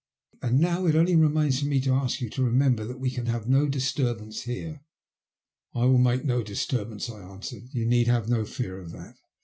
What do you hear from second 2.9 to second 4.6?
we can have no disturbance